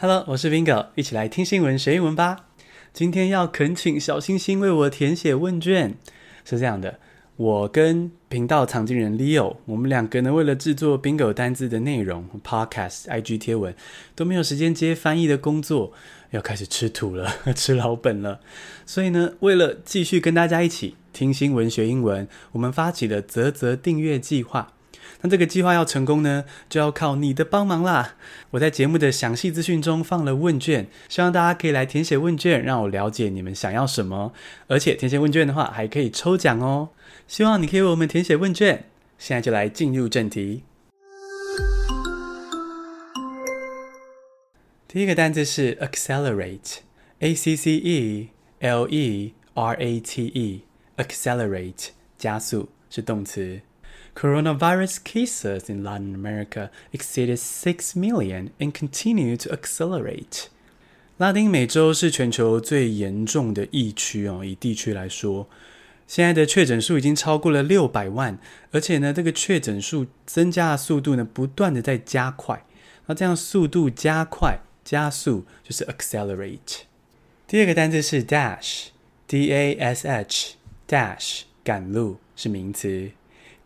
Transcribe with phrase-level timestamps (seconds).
[0.00, 2.46] Hello，我是 Bingo，一起来听新闻学英文吧。
[2.92, 5.96] 今天要恳请小星星为我填写问卷。
[6.44, 7.00] 是这样的，
[7.34, 13.74] 我跟频道藏经人 Leo，我们两个呢，为了制作 Bingo 单字的内容，Podcast、IG 贴文，
[14.14, 15.92] 都没有时间接翻译的工作，
[16.30, 18.38] 要开始吃土了， 吃老本了。
[18.86, 24.74] 所以呢，为了继续跟大家一起听新闻学英文，我们发起了啧啧订阅计划。
[25.20, 28.14] 那这个计划要成功呢，就要靠你的帮忙啦！
[28.50, 34.32] 我在节目的详细资讯中放了问卷，希望大家可以来填写问卷，让我了解你们想要什么。
[34.68, 36.90] 而且填写问卷的话，还可以抽奖哦！
[37.26, 38.84] 希望你可以为我们填写问卷。
[39.18, 40.62] 现在就来进入正题。
[44.86, 48.28] 第一个单字是 accelerate，a c c e
[48.60, 53.60] l e r a t e，accelerate 加速是动词。
[54.20, 60.48] Coronavirus cases in Latin America exceeded six million and continue to accelerate.
[61.18, 65.48] 拉丁美洲是全球最严重的疫区哦，以地区来说，
[66.08, 68.36] 现在的确诊数已经超过了六百万，
[68.72, 72.64] 而且呢，这个确诊数增加的速度呢，不断的在加快。
[73.06, 76.80] 那这样速度加快、加速就是 accelerate。
[77.46, 83.12] 第二个单词是 dash，d a s h，dash 赶路是名词。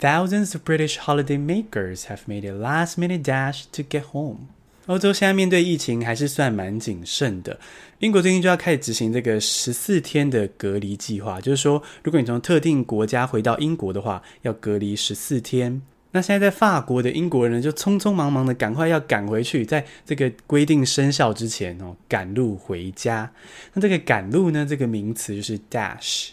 [0.00, 4.46] Thousands of British holidaymakers have made a last-minute dash to get home.
[4.86, 7.58] 欧洲现在面对疫情还是算蛮谨慎的。
[7.98, 15.82] 英国最近就要开始执行这个十四天的隔离计划，就是说，如果你从特定国家回到英国的话，要隔离十四天。
[16.12, 23.32] 那现在在法国的英国人就匆匆忙忙的赶快要赶回去，在这个规定生效之前哦，赶路回家。
[23.74, 26.28] 那这个赶路呢，这个名词就是 dash。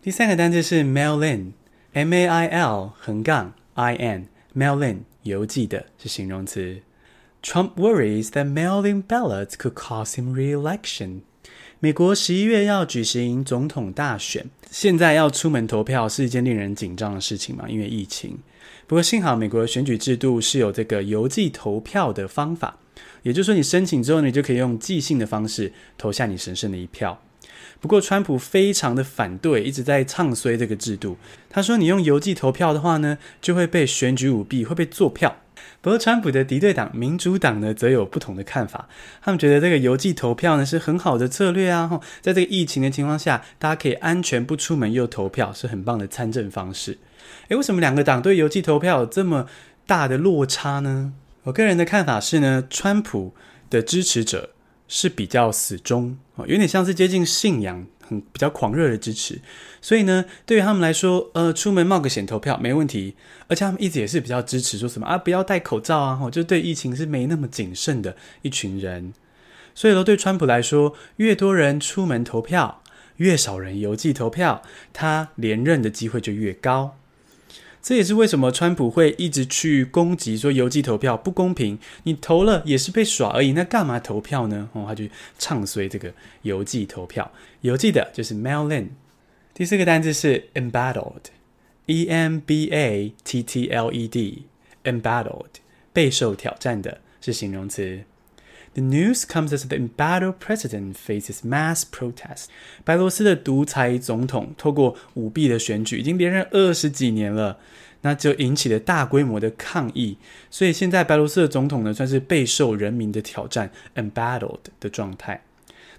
[0.00, 1.52] 第三个单词是 mail in。
[1.94, 6.78] M A I L 横杠 I N，mail in 邮寄的是形容词。
[7.42, 11.20] Trump worries that mailing ballots could cost him re-election。
[11.80, 18.38] 美国十一月要举行总统大选，现在要出门投票是一件令人紧张的事情嘛，因为疫情。
[18.86, 22.78] 不过幸好美国的选举制度是有这个邮寄投票的方法，
[23.22, 27.20] 也就是说你申请之后，你就可以用寄信的方式投下你神圣的一票。
[27.80, 31.16] 不过，川普非常的反对，一直在唱衰这个制度。
[31.50, 35.36] 他说：“你用邮寄投票的话呢，就会被选举舞弊，会被作票。”
[35.80, 38.88] 不过，川普的敌对党民主党呢，则有不同的看法。
[39.20, 42.00] 他们觉得这个邮寄投票呢是很好的策略啊！
[42.20, 46.98] 在这个疫情的情况下，大家可以安全不出门又投票，是很棒的参政方式。
[47.48, 49.46] 诶，为什么两个党对邮寄投票有这么
[49.86, 51.12] 大的落差呢？
[51.44, 53.34] 我个人的看法是呢，川普
[53.68, 54.50] 的支持者。
[54.94, 59.40] 是比较死忠哦，有点像是接近信仰，很比较狂热的支持。
[59.80, 63.14] 所以呢，对于他们来说，呃，出门冒个险投票没问题。
[63.48, 69.14] 而且他们一直也是比较支持说什么啊，不要戴口罩啊，就对疫情是没那么谨慎的一群人。
[69.74, 72.82] 所以说，对川普来说，越多人出门投票，
[73.16, 74.60] 越少人邮寄投票，
[74.92, 76.98] 他连任的机会就越高。
[77.82, 84.68] 这也是为什么川普会一直去攻击说邮寄投票不公平，你投了也是被耍而已，那干嘛投票呢？
[84.72, 85.04] 哦，他就
[85.36, 87.32] 唱衰这个邮寄投票，
[87.62, 88.90] 邮寄的就是 mail in。
[89.52, 95.46] 第四个单字是 embattled，e m b a t t l e d，embattled，
[95.92, 98.04] 备受挑战的是形容词。
[98.74, 102.46] The news comes as the embattled president faces mass protests。
[102.84, 107.58] 白罗斯的独裁总统透过舞弊的选举，已经连任二十几年了，
[108.00, 110.16] 那就引起了大规模的抗议。
[110.50, 115.42] 所以现在白罗斯的总统呢，算是备受人民的挑战 （embattled） 的状态。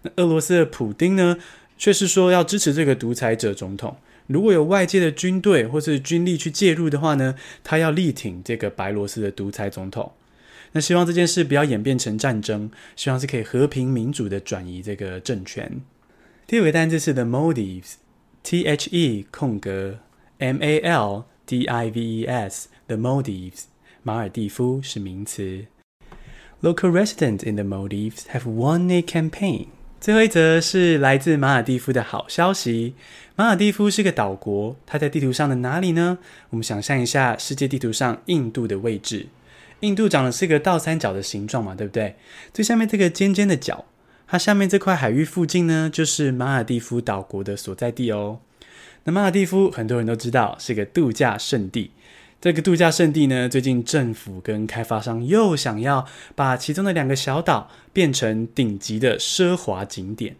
[0.01, 1.37] 那俄罗斯的普丁呢，
[1.77, 3.95] 却是说要支持这个独裁者总统。
[4.25, 10.11] 如果有外界的军队或是军力去介入的话呢，他要力挺这个白罗斯的独裁总统。
[10.73, 15.81] 那希望这件事不要演变成战争，希望是可以和平民主的转移这个政权。
[16.45, 19.99] 第五个单字是 the Maldives，T H E 空格
[20.39, 23.63] M A L D I V E S，the Maldives，
[24.01, 25.65] 马尔地夫是名词。
[26.61, 29.67] Local residents in the Maldives have won a campaign。
[30.01, 32.95] 最后一则是来自马尔地夫的好消息。
[33.35, 36.17] 马尔地夫是个岛国，它在地图上的哪里呢？
[36.49, 39.27] 我们想象一下世界地图上印度的位置。
[39.83, 42.15] 印度长的是一个倒三角的形状嘛，对不对？
[42.53, 43.83] 最下面这个尖尖的角，
[44.25, 48.39] 它下面这块海域附近呢，就是马尔地夫岛国的所在地哦。
[49.03, 51.91] 那马尔地夫很多人都知道是个度假胜地。
[52.39, 60.37] 这个度假胜地呢，最近政府跟开发商又想要把其中的两个小岛变成顶级的奢华景点，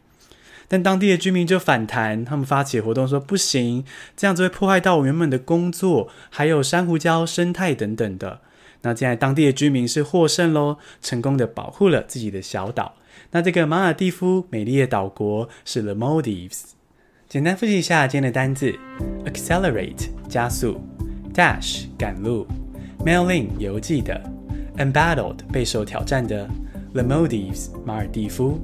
[0.70, 3.84] 但当地的居民就反弹，他们发起活动说不行，
[4.16, 8.40] 这样子会破坏到我原本的工作，还有珊瑚礁生态等等的。
[8.84, 12.96] 那现在当地的居民是获胜喽，成功的保护了自己的小岛。
[13.32, 16.62] 那这个马尔地夫美丽的岛国是 The Maldives。
[17.28, 18.74] 简单复习一下今天的单字
[19.26, 20.80] ：accelerate 加速
[21.34, 22.46] ，dash 赶路
[23.04, 24.22] ，mail in 邮寄的
[24.78, 26.48] ，embattled 备受挑战的
[26.94, 28.60] ，The Maldives 马尔地夫。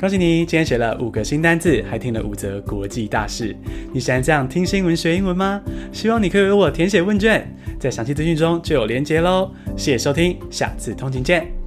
[0.00, 3.54] 恭喜你，今天学了五个新单字，还听了五则国际大事。
[3.92, 5.60] 你喜欢这样听新闻学英文吗？
[5.92, 7.46] 希望你可以为我填写问卷，
[7.78, 9.52] 在详细资讯中就有连接喽。
[9.76, 11.59] 谢谢收听，下次通勤见。